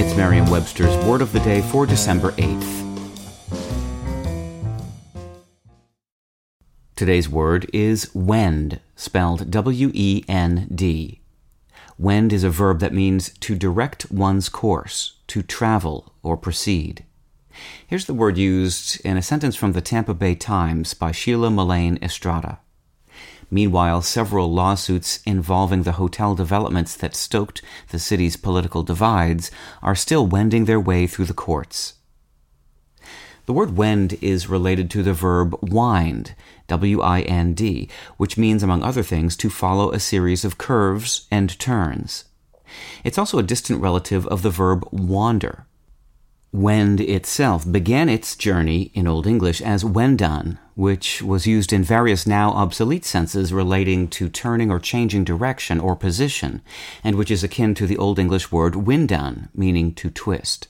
[0.00, 2.84] It's Merriam Webster's Word of the Day for December 8th.
[6.94, 11.20] Today's word is wend, spelled W E N D.
[11.98, 17.04] Wend is a verb that means to direct one's course, to travel or proceed.
[17.84, 21.98] Here's the word used in a sentence from the Tampa Bay Times by Sheila Mullane
[22.00, 22.60] Estrada.
[23.50, 29.50] Meanwhile, several lawsuits involving the hotel developments that stoked the city's political divides
[29.82, 31.94] are still wending their way through the courts.
[33.46, 36.34] The word wend is related to the verb wind,
[36.66, 37.88] W I N D,
[38.18, 42.24] which means, among other things, to follow a series of curves and turns.
[43.02, 45.64] It's also a distant relative of the verb wander.
[46.52, 52.26] Wend itself began its journey in Old English as wendan, which was used in various
[52.26, 56.62] now obsolete senses relating to turning or changing direction or position,
[57.04, 60.68] and which is akin to the Old English word windan, meaning to twist.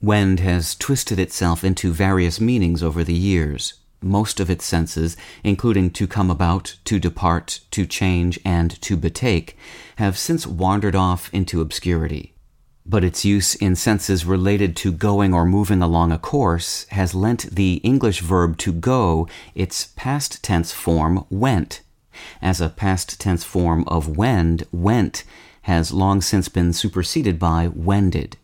[0.00, 3.74] Wend has twisted itself into various meanings over the years.
[4.00, 9.56] Most of its senses, including to come about, to depart, to change, and to betake,
[9.96, 12.32] have since wandered off into obscurity
[12.84, 17.54] but its use in senses related to going or moving along a course has lent
[17.54, 21.80] the English verb to go its past tense form went.
[22.40, 25.24] As a past tense form of wend, went
[25.62, 28.36] has long since been superseded by wended.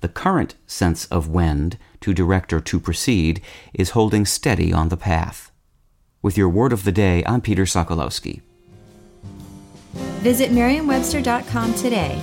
[0.00, 3.40] The current sense of wend, to direct or to proceed,
[3.72, 5.50] is holding steady on the path.
[6.20, 8.42] With your word of the day, I'm Peter Sokolowski.
[9.94, 12.22] Visit Merriam-Webster.com today